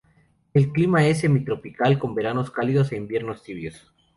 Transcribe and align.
El 0.55 0.71
clima 0.71 1.05
es 1.05 1.19
semi-tropical 1.19 1.99
con 1.99 2.15
veranos 2.15 2.49
cálidos 2.49 2.91
e 2.91 2.95
inviernos 2.95 3.43
tibios. 3.43 3.93